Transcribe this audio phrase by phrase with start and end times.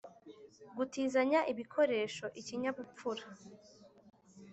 [0.75, 3.23] -gutizanya ibikoresho; -ikinyabupfura;